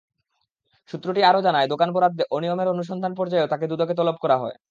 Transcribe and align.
সূত্রটি 0.89 1.21
আরও 1.23 1.39
জানায়, 1.43 1.67
দোকান 1.67 1.89
বরাদ্দে 1.95 2.23
অনিয়মের 2.31 2.67
অনুসন্ধান 2.67 3.11
পর্যায়েও 3.15 3.51
তাঁকে 3.51 3.65
দুদকে 3.71 3.93
তলব 3.97 4.15
করা 4.23 4.37
হয়। 4.37 4.55